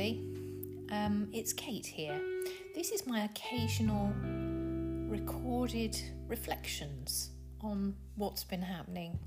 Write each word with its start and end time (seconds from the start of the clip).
everybody. 0.00 0.24
Um, 0.90 1.28
it's 1.32 1.52
Kate 1.52 1.86
here. 1.86 2.20
This 2.74 2.90
is 2.90 3.06
my 3.06 3.24
occasional 3.24 4.12
recorded 5.08 6.00
reflections 6.26 7.30
on 7.60 7.94
what's 8.16 8.42
been 8.42 8.62
happening 8.62 9.18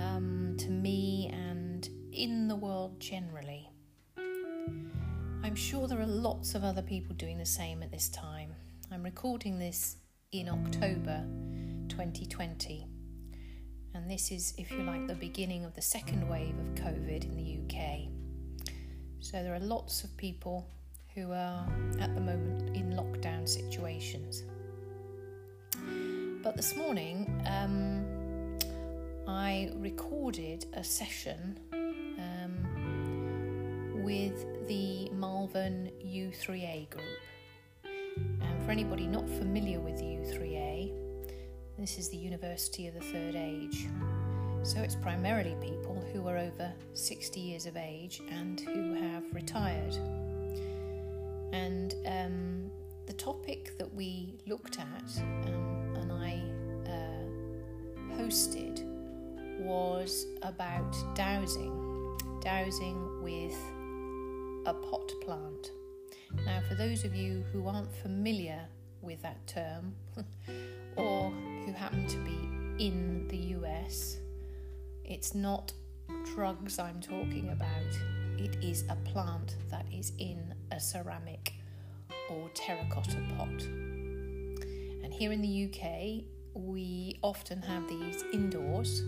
um, 0.00 0.56
to 0.58 0.68
me 0.70 1.30
and 1.32 1.88
in 2.12 2.48
the 2.48 2.56
world 2.56 2.98
generally. 2.98 3.68
I'm 4.18 5.54
sure 5.54 5.86
there 5.86 6.00
are 6.00 6.06
lots 6.06 6.54
of 6.54 6.64
other 6.64 6.82
people 6.82 7.14
doing 7.14 7.38
the 7.38 7.46
same 7.46 7.82
at 7.82 7.92
this 7.92 8.08
time. 8.08 8.54
I'm 8.90 9.02
recording 9.02 9.58
this 9.58 9.96
in 10.32 10.48
October 10.48 11.24
2020, 11.88 12.86
and 13.94 14.10
this 14.10 14.32
is, 14.32 14.54
if 14.58 14.72
you 14.72 14.82
like, 14.82 15.06
the 15.06 15.14
beginning 15.14 15.64
of 15.64 15.74
the 15.74 15.82
second 15.82 16.28
wave 16.28 16.54
of 16.58 16.74
COVID 16.74 17.24
in 17.24 17.36
the 17.36 17.76
UK. 17.76 18.13
So 19.24 19.42
there 19.42 19.54
are 19.54 19.60
lots 19.60 20.04
of 20.04 20.14
people 20.18 20.68
who 21.14 21.32
are 21.32 21.66
at 21.98 22.14
the 22.14 22.20
moment 22.20 22.76
in 22.76 22.92
lockdown 22.92 23.48
situations. 23.48 24.44
But 26.42 26.58
this 26.58 26.76
morning, 26.76 27.42
um, 27.46 28.04
I 29.26 29.70
recorded 29.76 30.66
a 30.74 30.84
session 30.84 31.58
um, 31.72 32.66
with 34.04 34.68
the 34.68 35.08
Malvern 35.14 35.90
U3A 36.04 36.90
group. 36.90 37.22
And 37.86 38.62
for 38.62 38.70
anybody 38.70 39.06
not 39.06 39.26
familiar 39.26 39.80
with 39.80 39.96
the 39.96 40.04
U3A, 40.04 40.92
this 41.78 41.96
is 41.96 42.10
the 42.10 42.18
University 42.18 42.88
of 42.88 42.94
the 42.94 43.00
Third 43.00 43.36
Age. 43.36 43.88
So 44.64 44.80
it's 44.80 44.94
primarily 44.94 45.54
people 45.60 46.02
who 46.10 46.26
are 46.26 46.38
over 46.38 46.72
60 46.94 47.38
years 47.38 47.66
of 47.66 47.76
age 47.76 48.22
and 48.30 48.58
who 48.58 48.94
have 48.94 49.13
retired. 49.34 49.96
And 51.52 51.94
um, 52.06 52.70
the 53.06 53.12
topic 53.12 53.76
that 53.78 53.92
we 53.92 54.38
looked 54.46 54.78
at 54.78 55.22
um, 55.22 55.94
and 55.96 56.12
I 56.12 56.42
uh, 56.90 58.16
posted 58.16 58.80
was 59.58 60.26
about 60.42 60.94
dowsing, 61.14 62.16
dowsing 62.40 63.22
with 63.22 63.56
a 64.66 64.74
pot 64.74 65.12
plant. 65.22 65.70
Now, 66.46 66.60
for 66.68 66.74
those 66.74 67.04
of 67.04 67.14
you 67.14 67.44
who 67.52 67.66
aren't 67.68 67.92
familiar 67.96 68.60
with 69.02 69.20
that 69.22 69.46
term 69.46 69.94
or 70.96 71.30
who 71.64 71.72
happen 71.72 72.06
to 72.06 72.16
be 72.18 72.84
in 72.84 73.26
the 73.28 73.36
US, 73.58 74.18
it's 75.04 75.34
not 75.34 75.72
drugs 76.34 76.78
I'm 76.78 77.00
talking 77.00 77.50
about, 77.50 77.98
it 78.38 78.56
is 78.62 78.84
a 78.88 78.96
plant 78.96 79.56
that 79.70 79.86
is 79.92 80.12
in 80.18 80.54
a 80.72 80.80
ceramic 80.80 81.54
or 82.30 82.48
terracotta 82.54 83.18
pot. 83.36 83.62
And 85.02 85.12
here 85.12 85.32
in 85.32 85.42
the 85.42 85.64
UK, 85.68 86.24
we 86.54 87.18
often 87.22 87.62
have 87.62 87.88
these 87.88 88.24
indoors 88.32 89.00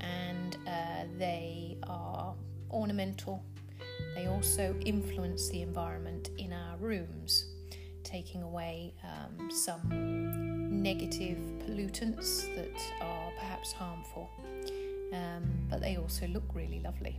and 0.00 0.56
uh, 0.66 1.04
they 1.18 1.76
are 1.84 2.34
ornamental. 2.70 3.42
They 4.14 4.26
also 4.26 4.74
influence 4.84 5.48
the 5.48 5.62
environment 5.62 6.30
in 6.38 6.52
our 6.52 6.76
rooms, 6.78 7.46
taking 8.02 8.42
away 8.42 8.94
um, 9.04 9.50
some 9.50 10.82
negative 10.82 11.38
pollutants 11.60 12.54
that 12.54 12.80
are 13.02 13.30
perhaps 13.38 13.72
harmful 13.72 14.30
um, 15.12 15.42
but 15.68 15.80
they 15.80 15.96
also 15.96 16.26
look 16.28 16.44
really 16.54 16.80
lovely. 16.80 17.18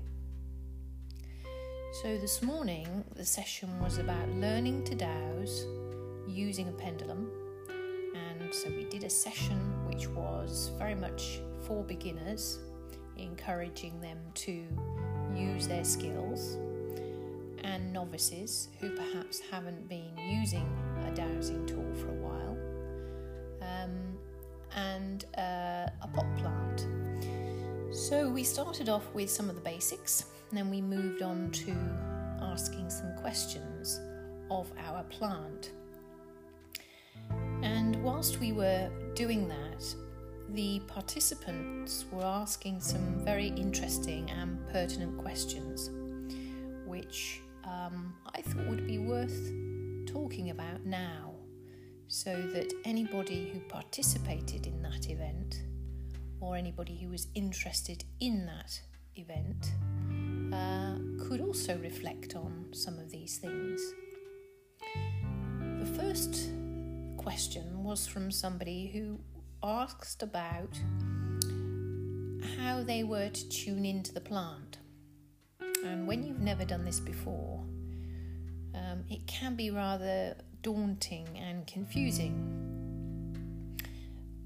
So, 1.94 2.18
this 2.18 2.42
morning 2.42 3.06
the 3.16 3.26
session 3.26 3.80
was 3.80 3.98
about 3.98 4.28
learning 4.30 4.84
to 4.84 4.94
dowse 4.94 5.66
using 6.28 6.68
a 6.68 6.72
pendulum, 6.74 7.32
and 8.14 8.54
so 8.54 8.70
we 8.70 8.84
did 8.84 9.06
a 9.06 9.10
session 9.10 9.58
which 9.88 10.08
was 10.10 10.72
very 10.78 10.96
much 10.96 11.40
for 11.66 11.84
beginners, 11.84 12.60
encouraging 13.16 14.00
them 14.02 14.20
to 14.36 14.64
use 15.34 15.68
their 15.68 15.86
skills, 15.86 16.58
and 17.64 17.92
novices 17.94 18.68
who 18.80 18.94
perhaps 18.94 19.40
haven't 19.50 19.88
been 19.88 20.12
using 20.18 20.68
a 21.08 21.16
dowsing 21.16 21.66
tool 21.66 21.94
for 21.96 22.10
a 22.10 22.22
while, 22.22 22.58
um, 23.62 24.18
and 24.76 25.26
uh, 25.38 25.90
a 26.02 26.10
pot 26.14 26.28
plant. 26.38 26.86
So 27.96 28.30
we 28.30 28.44
started 28.44 28.90
off 28.90 29.12
with 29.14 29.32
some 29.32 29.50
of 29.50 29.56
the 29.56 29.62
basics, 29.62 30.26
and 30.50 30.58
then 30.58 30.70
we 30.70 30.82
moved 30.82 31.22
on 31.22 31.52
to 31.52 31.76
asking 32.42 32.90
some 32.90 33.16
questions 33.18 34.00
of 34.50 34.72
our 34.80 35.04
plant. 35.04 35.72
And 37.62 38.02
whilst 38.04 38.40
we 38.40 38.54
were 38.54 38.90
doing 39.14 39.48
that, 39.48 39.84
the 40.50 40.80
participants 40.88 42.06
were 42.12 42.24
asking 42.24 42.80
some 42.80 43.20
very 43.26 43.48
interesting 43.48 44.30
and 44.32 44.66
pertinent 44.70 45.18
questions, 45.18 45.90
which 46.86 47.42
um, 47.66 48.16
I 48.34 48.42
thought 48.42 48.68
would 48.68 48.88
be 48.88 49.00
worth 49.00 49.52
talking 50.06 50.52
about 50.52 50.86
now, 50.86 51.34
so 52.08 52.34
that 52.54 52.74
anybody 52.86 53.50
who 53.52 53.60
participated 53.68 54.66
in 54.66 54.82
that 54.82 55.10
event 55.10 55.64
or 56.40 56.56
anybody 56.56 56.96
who 56.96 57.10
was 57.10 57.28
interested 57.36 58.06
in 58.22 58.46
that 58.46 58.80
event 59.18 59.74
uh, 60.54 60.98
could 61.20 61.42
also 61.42 61.78
reflect 61.80 62.36
on 62.36 62.68
some 62.72 62.98
of 63.00 63.10
these 63.10 63.38
things. 63.38 63.82
The 65.80 65.86
first 66.02 66.50
question 67.18 67.84
was 67.84 68.08
from 68.08 68.32
somebody 68.32 68.88
who 68.88 69.20
asked 69.64 70.24
about 70.24 70.80
how 72.58 72.84
they 72.84 73.04
were 73.04 73.30
to 73.30 73.50
tune 73.50 73.86
into 73.86 74.14
the 74.14 74.22
plant. 74.22 74.78
And 75.86 76.08
when 76.08 76.24
you've 76.24 76.40
never 76.40 76.66
done 76.66 76.86
this 76.86 77.00
before, 77.00 77.64
um, 78.74 79.04
it 79.10 79.26
can 79.28 79.56
be 79.56 79.70
rather 79.70 80.36
daunting 80.62 81.28
and 81.38 81.66
confusing. 81.68 82.54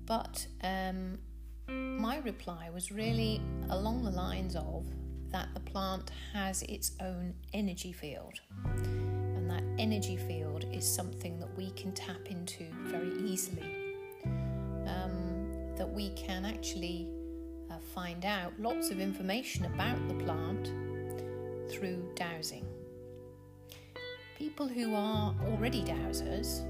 But 0.06 0.46
um, 0.64 1.20
my 1.68 2.18
reply 2.20 2.70
was 2.74 2.92
really 2.92 3.42
along 3.70 4.04
the 4.04 4.12
lines 4.12 4.56
of 4.56 4.86
that 5.32 5.50
the 5.54 5.60
plant 5.60 6.12
has 6.34 6.64
its 6.64 6.92
own 7.02 7.34
energy 7.54 7.92
field. 7.92 8.40
And 8.66 9.50
that 9.50 9.64
energy 9.80 10.18
field 10.18 10.66
is 10.72 10.86
something 10.86 11.40
that 11.40 11.50
we 11.58 11.72
can 11.72 11.92
tap 11.94 12.20
into 12.26 12.66
very 12.86 13.12
easily. 13.24 13.96
Um, 14.86 15.76
that 15.78 15.90
we 15.90 16.10
can 16.12 16.46
actually 16.46 17.08
uh, 17.70 17.76
find 17.94 18.26
out 18.26 18.54
lots 18.60 18.90
of 18.90 19.00
information 19.00 19.66
about 19.66 20.08
the 20.08 20.16
plant 20.16 20.68
through 21.72 22.04
dowsing. 22.16 22.66
People 24.38 24.68
who 24.68 24.96
are 24.96 25.36
already 25.48 25.84
dowsers, 25.84 26.62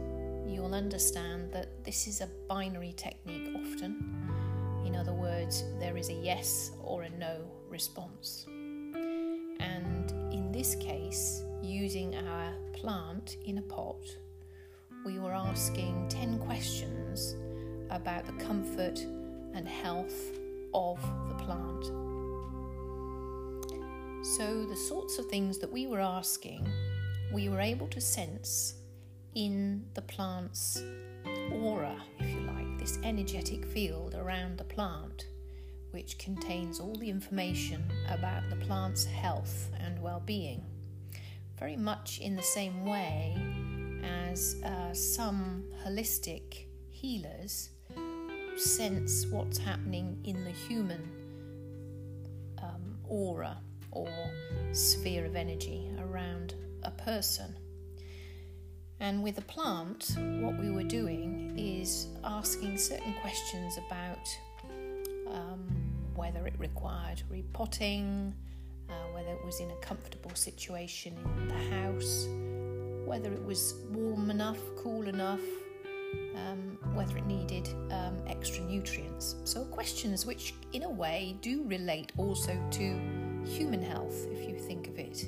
you'll 0.48 0.76
understand 0.76 1.52
that 1.54 1.84
this 1.84 2.08
is 2.08 2.22
a 2.22 2.30
binary 2.48 2.94
technique 2.94 3.50
often 3.56 4.22
in 4.92 4.96
other 4.98 5.14
words, 5.14 5.64
there 5.80 5.96
is 5.96 6.10
a 6.10 6.14
yes 6.14 6.72
or 6.84 7.04
a 7.04 7.10
no 7.12 7.46
response. 7.72 8.46
And 8.48 10.12
in 10.32 10.52
this 10.52 10.76
case, 10.76 11.44
using 11.64 12.16
our 12.16 12.54
plant 12.74 13.38
in 13.46 13.58
a 13.58 13.62
pot, 13.64 14.04
we 15.06 15.18
were 15.18 15.34
asking 15.34 16.08
10 16.10 16.40
questions 16.40 17.36
about 17.90 18.26
the 18.26 18.34
comfort 18.34 19.00
and 19.54 19.68
health 19.68 20.38
of 20.74 21.00
the 21.30 21.36
plant. 21.36 21.86
So, 24.24 24.66
the 24.66 24.76
sorts 24.76 25.18
of 25.18 25.26
things 25.26 25.58
that 25.58 25.72
we 25.72 25.88
were 25.88 26.00
asking, 26.00 26.68
we 27.34 27.50
were 27.50 27.60
able 27.60 27.88
to 27.88 28.00
sense 28.00 28.76
in 29.34 29.84
the 29.96 30.02
plant's 30.04 30.84
aura, 31.52 31.96
if 32.20 32.30
you 32.30 32.42
like 32.42 32.78
this 32.78 33.00
energetic 33.04 33.66
field 33.66 34.16
around 34.16 34.58
the 34.58 34.64
plant, 34.64 35.26
which 35.92 36.18
contains 36.18 36.80
all 36.80 36.96
the 36.96 37.10
information 37.10 37.84
about 38.10 38.50
the 38.50 38.56
plant's 38.58 39.06
health 39.06 39.70
and 39.80 40.02
well 40.02 40.22
being, 40.26 40.64
very 41.60 41.76
much 41.76 42.20
in 42.20 42.36
the 42.36 42.42
same 42.42 42.86
way 42.86 43.36
as 44.04 44.62
uh, 44.64 44.94
some 44.94 45.64
holistic 45.86 46.66
healers 46.90 47.70
sense 48.58 49.26
what's 49.28 49.58
happening 49.58 50.20
in 50.24 50.44
the 50.44 50.52
human 50.52 51.02
um, 52.62 52.98
aura 53.08 53.58
or 53.92 54.10
sphere 54.72 55.26
of 55.26 55.36
energy 55.36 55.90
around 56.00 56.56
a 56.84 56.92
person. 56.92 57.56
And 59.00 59.24
with 59.24 59.36
the 59.36 59.42
plant, 59.42 60.16
what 60.40 60.58
we 60.60 60.70
were 60.70 60.84
doing 60.84 61.56
is 61.58 62.08
asking 62.24 62.78
certain 62.78 63.16
questions 63.22 63.78
about 63.88 64.38
um, 65.28 65.68
whether 66.22 66.46
it 66.46 66.54
required 66.60 67.24
repotting, 67.32 68.32
uh, 68.90 68.94
whether 69.12 69.32
it 69.32 69.44
was 69.44 69.60
in 69.60 69.72
a 69.72 69.76
comfortable 69.78 70.30
situation 70.36 71.18
in 71.40 71.48
the 71.48 71.76
house, 71.76 72.28
whether 73.08 73.34
it 73.34 73.44
was 73.44 73.74
warm 73.90 74.30
enough, 74.30 74.60
cool 74.78 75.08
enough, 75.08 75.42
um, 76.36 76.78
whether 76.94 77.18
it 77.18 77.26
needed 77.26 77.68
um, 77.90 78.16
extra 78.28 78.64
nutrients. 78.66 79.38
So, 79.46 79.64
questions 79.64 80.28
which, 80.28 80.54
in 80.74 80.84
a 80.84 80.90
way, 80.90 81.38
do 81.42 81.64
relate 81.64 82.12
also 82.18 82.56
to 82.70 83.02
human 83.44 83.82
health, 83.82 84.28
if 84.32 84.48
you 84.48 84.60
think 84.60 84.90
of 84.90 85.00
it 85.00 85.26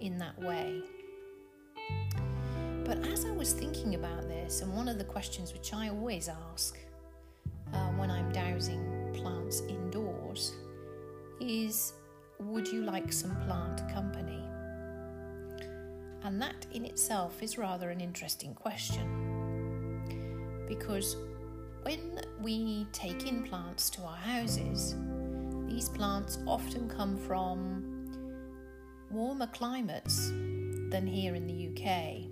in 0.00 0.18
that 0.18 0.38
way. 0.38 0.82
But 2.84 2.98
as 3.06 3.24
I 3.24 3.30
was 3.30 3.54
thinking 3.54 3.94
about 3.94 4.28
this, 4.28 4.60
and 4.60 4.76
one 4.76 4.90
of 4.90 4.98
the 4.98 5.04
questions 5.04 5.54
which 5.54 5.72
I 5.72 5.88
always 5.88 6.28
ask 6.28 6.78
uh, 7.72 7.88
when 7.92 8.10
I'm 8.10 8.30
dowsing 8.32 8.95
plants 9.16 9.60
indoors 9.68 10.54
is 11.40 11.92
Would 12.38 12.68
you 12.68 12.82
like 12.82 13.12
some 13.12 13.34
plant 13.46 13.88
company? 13.92 14.42
And 16.22 16.40
that 16.42 16.66
in 16.72 16.84
itself 16.84 17.42
is 17.42 17.56
rather 17.56 17.90
an 17.90 18.00
interesting 18.00 18.54
question 18.54 19.26
because 20.68 21.16
when 21.82 22.20
we 22.40 22.86
take 22.92 23.26
in 23.26 23.44
plants 23.44 23.88
to 23.90 24.02
our 24.02 24.16
houses, 24.16 24.96
these 25.68 25.88
plants 25.88 26.38
often 26.46 26.88
come 26.88 27.16
from 27.16 28.10
warmer 29.10 29.46
climates 29.46 30.30
than 30.90 31.06
here 31.06 31.34
in 31.34 31.46
the 31.46 31.68
UK. 31.68 32.28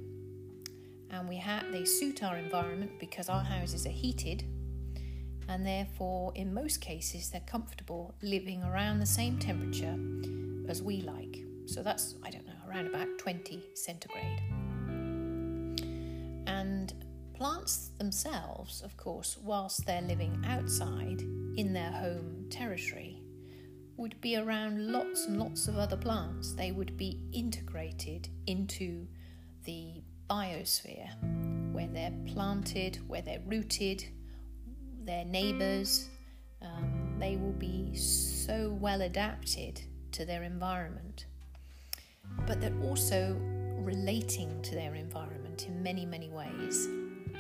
And 1.11 1.29
we 1.29 1.37
have 1.37 1.71
they 1.71 1.85
suit 1.85 2.25
our 2.25 2.37
environment 2.37 2.91
because 2.99 3.29
our 3.29 3.45
houses 3.45 3.87
are 3.87 3.91
heated 3.91 4.45
and 5.49 5.67
therefore 5.67 6.33
in 6.35 6.53
most 6.53 6.81
cases 6.81 7.31
they're 7.31 7.41
comfortable 7.43 8.15
living 8.23 8.63
around 8.63 8.99
the 8.99 9.07
same 9.07 9.39
temperature 9.39 9.99
as 10.69 10.83
we 10.83 11.01
like. 11.03 11.45
So 11.67 11.83
that's 11.83 12.15
I 12.23 12.31
don't 12.31 12.47
know 12.47 12.53
around 12.69 12.87
about 12.87 13.09
20 13.19 13.63
centigrade. 13.75 14.43
And 16.47 16.93
plants 17.35 17.91
themselves, 17.99 18.83
of 18.83 18.97
course, 18.97 19.39
whilst 19.43 19.87
they're 19.87 20.03
living 20.03 20.43
outside 20.47 21.23
in 21.57 21.73
their 21.73 21.91
home 21.91 22.47
territory, 22.51 23.21
would 23.97 24.21
be 24.21 24.37
around 24.37 24.91
lots 24.91 25.27
and 25.27 25.39
lots 25.39 25.69
of 25.69 25.79
other 25.79 25.97
plants. 25.97 26.53
They 26.55 26.73
would 26.73 26.97
be 26.97 27.21
integrated 27.33 28.29
into 28.47 29.07
the 29.65 30.03
biosphere 30.29 31.09
where 31.73 31.89
they're 31.89 32.15
planted, 32.27 32.99
where 33.09 33.23
they're 33.23 33.43
rooted, 33.47 34.05
their 35.05 35.25
neighbours. 35.25 36.09
Um, 36.63 37.17
they 37.19 37.37
will 37.37 37.53
be 37.53 37.95
so 37.95 38.77
well 38.81 39.03
adapted 39.03 39.81
to 40.13 40.25
their 40.25 40.43
environment, 40.43 41.27
but 42.47 42.61
they're 42.61 42.81
also 42.83 43.37
relating 43.79 44.63
to 44.63 44.75
their 44.75 44.95
environment 44.95 45.67
in 45.67 45.83
many, 45.83 46.07
many 46.07 46.31
ways 46.31 46.89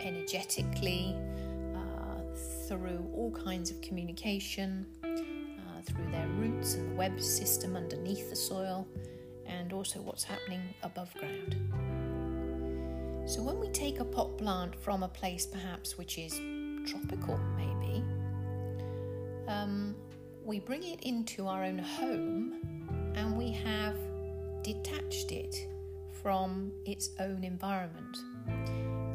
energetically, 0.00 1.16
uh, 1.75 2.20
through 2.69 3.08
all 3.14 3.31
kinds 3.31 3.70
of 3.70 3.81
communication, 3.81 4.87
through 5.87 6.11
their 6.11 6.26
roots 6.28 6.75
and 6.75 6.90
the 6.90 6.94
web 6.94 7.20
system 7.20 7.76
underneath 7.76 8.31
the 8.31 8.37
soil, 8.37 8.87
and 9.46 9.72
also 9.72 10.00
what's 10.00 10.25
happening 10.25 10.62
above 10.82 11.12
ground. 11.14 11.56
So, 13.26 13.43
when 13.43 13.58
we 13.58 13.69
take 13.69 14.00
a 14.00 14.05
pot 14.05 14.37
plant 14.37 14.76
from 14.76 15.02
a 15.02 15.08
place 15.08 15.46
perhaps 15.46 15.96
which 15.96 16.19
is 16.19 16.38
tropical, 16.84 17.38
maybe, 17.56 18.04
um, 19.48 19.94
we 20.44 20.60
bring 20.60 20.82
it 20.82 21.02
into 21.02 21.46
our 21.46 21.64
own 21.64 21.78
home 21.78 23.12
and 23.14 23.36
we 23.36 23.50
have 23.50 23.96
detached 24.62 25.32
it 25.32 25.69
from 26.22 26.72
its 26.84 27.10
own 27.20 27.44
environment. 27.44 28.16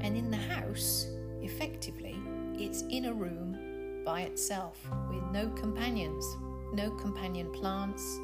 And 0.01 0.15
in 0.15 0.31
the 0.31 0.37
house, 0.37 1.07
effectively, 1.41 2.17
it's 2.55 2.83
in 2.89 3.05
a 3.05 3.13
room 3.13 4.03
by 4.05 4.21
itself 4.21 4.77
with 5.09 5.23
no 5.31 5.49
companions 5.49 6.25
no 6.73 6.91
companion 6.91 7.51
plants, 7.51 8.19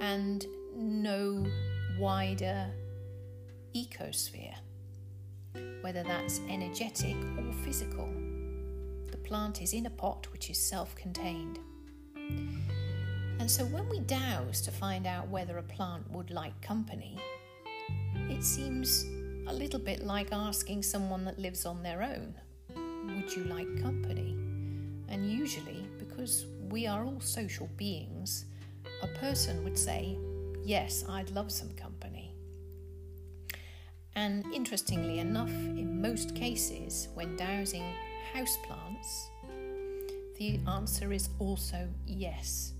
and 0.00 0.46
no 0.74 1.44
wider 1.98 2.70
ecosphere, 3.74 4.54
whether 5.82 6.02
that's 6.02 6.40
energetic 6.48 7.16
or 7.38 7.52
physical. 7.64 8.08
Plant 9.30 9.62
is 9.62 9.74
in 9.74 9.86
a 9.86 9.90
pot 9.90 10.26
which 10.32 10.50
is 10.50 10.58
self 10.58 10.96
contained. 10.96 11.60
And 13.38 13.48
so 13.48 13.64
when 13.66 13.88
we 13.88 14.00
dowse 14.00 14.60
to 14.62 14.72
find 14.72 15.06
out 15.06 15.28
whether 15.28 15.56
a 15.56 15.62
plant 15.62 16.10
would 16.10 16.32
like 16.32 16.60
company, 16.60 17.16
it 18.28 18.42
seems 18.42 19.04
a 19.46 19.52
little 19.52 19.78
bit 19.78 20.02
like 20.04 20.32
asking 20.32 20.82
someone 20.82 21.24
that 21.26 21.38
lives 21.38 21.64
on 21.64 21.80
their 21.80 22.02
own, 22.02 22.34
Would 23.14 23.36
you 23.36 23.44
like 23.44 23.80
company? 23.80 24.32
And 25.08 25.30
usually, 25.30 25.86
because 26.00 26.46
we 26.68 26.88
are 26.88 27.04
all 27.04 27.20
social 27.20 27.68
beings, 27.76 28.46
a 29.00 29.06
person 29.20 29.62
would 29.62 29.78
say, 29.78 30.18
Yes, 30.64 31.04
I'd 31.08 31.30
love 31.30 31.52
some 31.52 31.70
company. 31.74 32.34
And 34.16 34.44
interestingly 34.52 35.20
enough, 35.20 35.50
in 35.50 36.02
most 36.02 36.34
cases, 36.34 37.06
when 37.14 37.36
dowsing 37.36 37.84
houseplants, 38.34 39.28
the 40.38 40.60
answer 40.68 41.12
is 41.12 41.28
also 41.38 41.88
yes, 42.06 42.72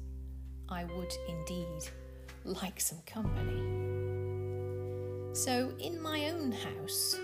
I 0.68 0.84
would 0.84 1.12
indeed 1.28 1.90
like 2.44 2.80
some 2.80 2.98
company. 3.06 3.60
So, 5.34 5.72
in 5.78 6.00
my 6.00 6.30
own 6.30 6.52
house, 6.52 7.18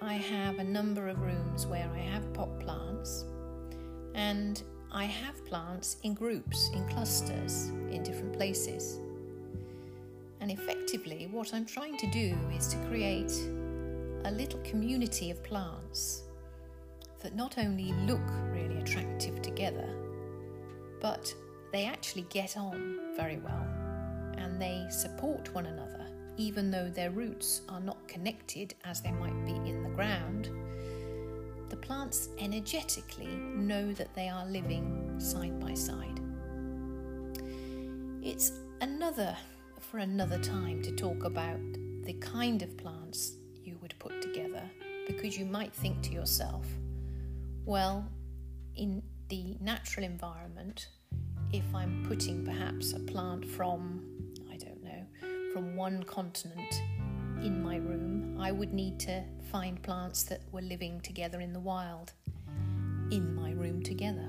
I 0.00 0.14
have 0.14 0.58
a 0.58 0.64
number 0.64 1.08
of 1.08 1.20
rooms 1.20 1.66
where 1.66 1.88
I 1.94 1.98
have 1.98 2.32
pot 2.32 2.58
plants, 2.58 3.24
and 4.14 4.62
I 4.90 5.04
have 5.04 5.44
plants 5.44 5.98
in 6.02 6.14
groups, 6.14 6.70
in 6.74 6.88
clusters, 6.88 7.68
in 7.90 8.02
different 8.02 8.32
places. 8.32 8.98
And 10.40 10.50
effectively, 10.50 11.28
what 11.30 11.54
I'm 11.54 11.64
trying 11.64 11.96
to 11.98 12.10
do 12.10 12.36
is 12.56 12.66
to 12.68 12.76
create 12.88 13.32
a 14.24 14.30
little 14.30 14.60
community 14.60 15.30
of 15.30 15.42
plants 15.44 16.22
that 17.22 17.34
not 17.34 17.58
only 17.58 17.92
look 18.06 18.20
really 18.52 18.78
attractive 18.78 19.40
together, 19.42 19.88
but 21.00 21.34
they 21.72 21.86
actually 21.86 22.26
get 22.30 22.56
on 22.56 22.98
very 23.16 23.38
well 23.38 23.66
and 24.36 24.60
they 24.60 24.86
support 24.90 25.52
one 25.54 25.66
another, 25.66 26.06
even 26.36 26.70
though 26.70 26.88
their 26.88 27.10
roots 27.10 27.62
are 27.68 27.80
not 27.80 28.06
connected 28.08 28.74
as 28.84 29.00
they 29.00 29.12
might 29.12 29.44
be 29.44 29.52
in 29.70 29.82
the 29.82 29.90
ground 29.90 30.50
the 31.72 31.76
plants 31.78 32.28
energetically 32.38 33.34
know 33.56 33.94
that 33.94 34.12
they 34.14 34.28
are 34.28 34.44
living 34.44 35.18
side 35.18 35.58
by 35.58 35.72
side. 35.72 36.20
It's 38.22 38.52
another 38.82 39.34
for 39.80 39.96
another 39.96 40.38
time 40.38 40.82
to 40.82 40.92
talk 40.92 41.24
about 41.24 41.58
the 42.02 42.12
kind 42.20 42.60
of 42.60 42.76
plants 42.76 43.38
you 43.64 43.78
would 43.80 43.94
put 43.98 44.20
together 44.20 44.62
because 45.06 45.38
you 45.38 45.46
might 45.46 45.72
think 45.72 46.02
to 46.02 46.12
yourself, 46.12 46.66
well, 47.64 48.08
in 48.76 49.02
the 49.28 49.56
natural 49.60 50.04
environment, 50.04 50.88
if 51.52 51.64
I'm 51.74 52.04
putting 52.08 52.44
perhaps 52.44 52.92
a 52.92 53.00
plant 53.00 53.44
from, 53.44 54.04
I 54.50 54.56
don't 54.56 54.82
know, 54.82 55.06
from 55.52 55.76
one 55.76 56.02
continent 56.02 56.82
in 57.42 57.62
my 57.62 57.76
room, 57.76 58.38
I 58.40 58.52
would 58.52 58.72
need 58.72 58.98
to 59.00 59.22
find 59.50 59.82
plants 59.82 60.22
that 60.24 60.42
were 60.50 60.62
living 60.62 61.00
together 61.00 61.40
in 61.40 61.52
the 61.52 61.60
wild 61.60 62.12
in 63.10 63.34
my 63.34 63.52
room 63.52 63.82
together. 63.82 64.28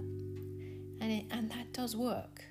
And, 1.01 1.11
it, 1.11 1.25
and 1.31 1.49
that 1.51 1.73
does 1.73 1.95
work. 1.95 2.43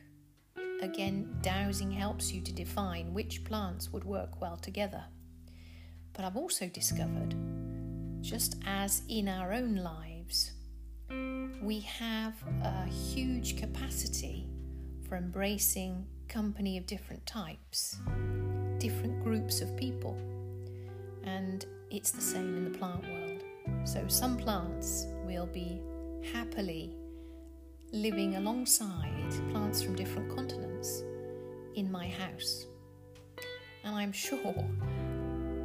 Again, 0.80 1.36
dowsing 1.42 1.92
helps 1.92 2.32
you 2.32 2.40
to 2.40 2.52
define 2.52 3.14
which 3.14 3.44
plants 3.44 3.92
would 3.92 4.04
work 4.04 4.40
well 4.40 4.56
together. 4.56 5.04
But 6.12 6.24
I've 6.24 6.36
also 6.36 6.66
discovered, 6.66 7.34
just 8.20 8.56
as 8.66 9.02
in 9.08 9.28
our 9.28 9.52
own 9.52 9.76
lives, 9.76 10.11
we 11.62 11.80
have 11.80 12.34
a 12.64 12.86
huge 12.86 13.56
capacity 13.56 14.48
for 15.08 15.16
embracing 15.16 16.04
company 16.28 16.76
of 16.76 16.86
different 16.86 17.24
types, 17.24 17.98
different 18.78 19.22
groups 19.22 19.60
of 19.60 19.76
people 19.76 20.18
and 21.24 21.66
it's 21.90 22.10
the 22.10 22.20
same 22.20 22.56
in 22.56 22.64
the 22.64 22.78
plant 22.78 23.04
world. 23.04 23.42
So, 23.84 24.04
some 24.08 24.36
plants 24.36 25.06
will 25.24 25.46
be 25.46 25.80
happily 26.32 26.96
living 27.92 28.36
alongside 28.36 29.30
plants 29.50 29.82
from 29.82 29.94
different 29.94 30.34
continents 30.34 31.04
in 31.74 31.92
my 31.92 32.08
house. 32.08 32.66
And 33.84 33.94
I'm 33.94 34.12
sure 34.12 34.54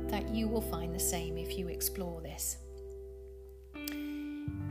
that 0.09 0.29
you 0.29 0.47
will 0.47 0.61
find 0.61 0.93
the 0.93 0.99
same 0.99 1.37
if 1.37 1.57
you 1.57 1.69
explore 1.69 2.21
this. 2.21 2.57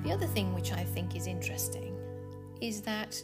The 0.02 0.12
other 0.12 0.26
thing 0.26 0.54
which 0.54 0.72
I 0.72 0.84
think 0.84 1.16
is 1.16 1.26
interesting 1.26 1.96
is 2.60 2.80
that 2.82 3.22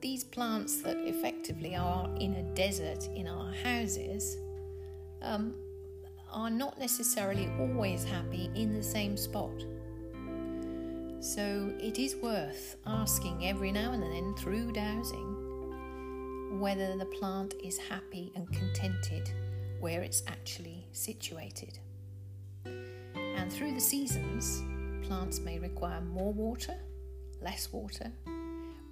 these 0.00 0.24
plants 0.24 0.82
that 0.82 0.96
effectively 0.98 1.76
are 1.76 2.08
in 2.20 2.34
a 2.34 2.42
desert 2.54 3.08
in 3.14 3.28
our 3.28 3.52
houses 3.52 4.38
um, 5.22 5.54
are 6.32 6.50
not 6.50 6.78
necessarily 6.78 7.50
always 7.58 8.04
happy 8.04 8.50
in 8.54 8.72
the 8.72 8.82
same 8.82 9.16
spot. 9.16 9.64
So 11.20 11.72
it 11.78 11.98
is 11.98 12.16
worth 12.16 12.76
asking 12.86 13.46
every 13.46 13.72
now 13.72 13.92
and 13.92 14.02
then 14.02 14.34
through 14.36 14.72
dowsing 14.72 16.58
whether 16.58 16.96
the 16.96 17.04
plant 17.06 17.54
is 17.62 17.76
happy 17.78 18.32
and 18.34 18.50
contented 18.52 19.30
where 19.80 20.02
it's 20.02 20.22
actually 20.26 20.86
situated. 20.92 21.78
And 22.64 23.52
through 23.52 23.74
the 23.74 23.80
seasons, 23.80 24.62
plants 25.10 25.40
may 25.40 25.58
require 25.58 26.00
more 26.00 26.32
water, 26.32 26.76
less 27.42 27.72
water, 27.72 28.12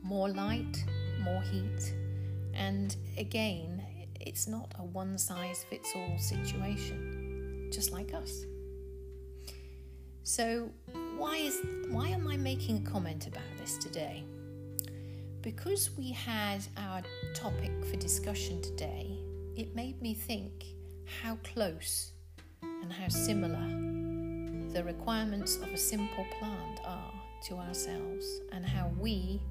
more 0.03 0.29
light, 0.29 0.85
more 1.21 1.41
heat, 1.43 1.95
and 2.55 2.97
again, 3.17 3.81
it's 4.19 4.49
not 4.49 4.75
a 4.81 4.83
one 4.83 5.17
size 5.17 5.65
fits 5.71 5.93
all 5.95 6.19
situation, 6.19 7.71
just 7.73 7.93
like 7.93 8.13
us. 8.15 8.43
So, 10.25 10.73
why 11.17 11.37
is 11.37 11.61
why 11.89 12.09
am 12.09 12.27
I 12.27 12.37
making 12.37 12.85
a 12.85 12.91
comment 12.91 13.29
about 13.29 13.53
this 13.57 13.79
today? 13.79 14.25
Because 15.41 15.91
we 15.97 16.11
had 16.11 16.67
our 16.79 17.01
topic 17.33 17.71
for 17.85 17.95
discussion 17.95 18.61
today, 18.61 19.07
it 19.55 19.77
made 19.77 20.03
me 20.03 20.15
think 20.15 20.65
how 21.23 21.39
close 21.45 22.11
and 22.61 22.93
how 22.93 23.07
similar 23.07 23.98
the 24.79 24.85
requirements 24.85 25.57
of 25.57 25.73
a 25.73 25.77
simple 25.77 26.25
plant 26.39 26.81
are 26.85 27.13
to 27.43 27.57
ourselves, 27.57 28.43
and 28.53 28.65
how 28.65 28.89
we, 29.01 29.43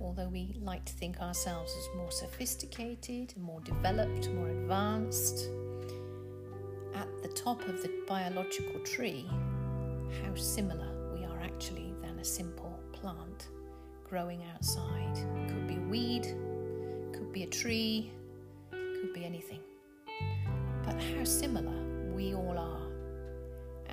although 0.00 0.28
we 0.28 0.52
like 0.60 0.84
to 0.84 0.92
think 0.94 1.20
ourselves 1.20 1.72
as 1.78 1.96
more 1.96 2.10
sophisticated, 2.10 3.32
more 3.36 3.60
developed, 3.60 4.28
more 4.30 4.48
advanced, 4.48 5.48
at 6.96 7.06
the 7.22 7.28
top 7.28 7.60
of 7.68 7.80
the 7.82 8.02
biological 8.08 8.80
tree, 8.80 9.30
how 10.24 10.34
similar 10.34 10.88
we 11.14 11.24
are 11.24 11.40
actually 11.40 11.94
than 12.02 12.18
a 12.18 12.24
simple 12.24 12.80
plant 12.90 13.46
growing 14.02 14.42
outside. 14.52 15.14
Could 15.46 15.68
be 15.68 15.76
a 15.76 15.88
weed, 15.88 16.24
could 17.12 17.32
be 17.32 17.44
a 17.44 17.48
tree, 17.48 18.10
could 18.72 19.14
be 19.14 19.24
anything. 19.24 19.60
But 20.84 21.00
how 21.00 21.22
similar 21.22 21.80
we 22.12 22.34
all 22.34 22.58
are. 22.58 22.85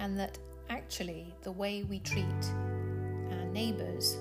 And 0.03 0.19
that 0.19 0.37
actually 0.69 1.33
the 1.43 1.51
way 1.53 1.83
we 1.83 1.99
treat 1.99 2.25
our 3.31 3.45
neighbours 3.45 4.17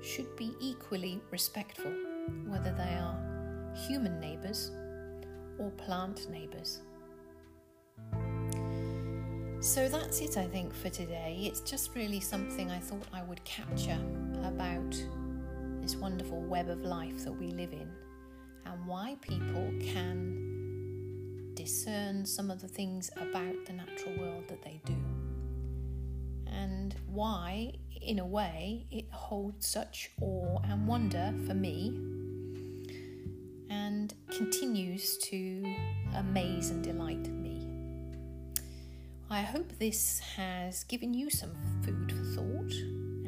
should 0.00 0.34
be 0.34 0.54
equally 0.60 1.20
respectful, 1.30 1.92
whether 2.46 2.72
they 2.72 2.94
are 2.94 3.74
human 3.86 4.18
neighbours 4.18 4.70
or 5.58 5.70
plant 5.72 6.30
neighbours. 6.30 6.80
So 9.60 9.90
that's 9.90 10.22
it, 10.22 10.38
I 10.38 10.46
think, 10.46 10.74
for 10.74 10.88
today. 10.88 11.36
It's 11.42 11.60
just 11.60 11.94
really 11.94 12.20
something 12.20 12.70
I 12.70 12.78
thought 12.78 13.06
I 13.12 13.22
would 13.24 13.44
capture 13.44 14.00
about 14.42 14.96
this 15.82 15.96
wonderful 15.96 16.40
web 16.40 16.70
of 16.70 16.80
life 16.80 17.24
that 17.26 17.32
we 17.32 17.48
live 17.48 17.74
in 17.74 17.90
and 18.64 18.86
why 18.86 19.18
people 19.20 19.70
can 19.82 20.47
discern 21.58 22.24
some 22.24 22.52
of 22.52 22.60
the 22.60 22.68
things 22.68 23.10
about 23.16 23.66
the 23.66 23.72
natural 23.72 24.16
world 24.16 24.44
that 24.46 24.62
they 24.62 24.80
do. 24.84 24.94
And 26.46 26.94
why, 27.08 27.72
in 28.00 28.20
a 28.20 28.24
way, 28.24 28.86
it 28.92 29.06
holds 29.10 29.66
such 29.66 30.10
awe 30.20 30.60
and 30.62 30.86
wonder 30.86 31.34
for 31.48 31.54
me 31.54 31.88
and 33.70 34.14
continues 34.30 35.18
to 35.18 35.64
amaze 36.14 36.70
and 36.70 36.84
delight 36.84 37.28
me. 37.28 37.66
I 39.28 39.42
hope 39.42 39.72
this 39.80 40.20
has 40.36 40.84
given 40.84 41.12
you 41.12 41.28
some 41.28 41.56
food 41.82 42.12
for 42.12 42.24
thought 42.36 42.72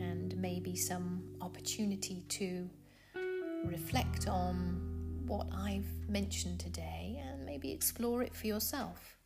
and 0.00 0.36
maybe 0.36 0.76
some 0.76 1.24
opportunity 1.40 2.22
to 2.28 2.70
reflect 3.64 4.28
on 4.28 4.89
what 5.26 5.46
I've 5.52 5.86
mentioned 6.08 6.60
today 6.60 7.22
and 7.24 7.44
maybe 7.44 7.70
explore 7.72 8.22
it 8.22 8.34
for 8.34 8.46
yourself 8.46 9.16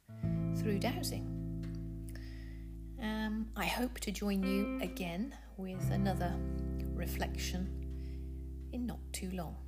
through 0.56 0.78
dowsing. 0.78 1.26
Um, 3.02 3.48
I 3.56 3.66
hope 3.66 4.00
to 4.00 4.10
join 4.10 4.42
you 4.42 4.78
again 4.80 5.34
with 5.56 5.90
another 5.90 6.34
reflection 6.94 7.68
in 8.72 8.86
not 8.86 8.98
too 9.12 9.30
long. 9.32 9.63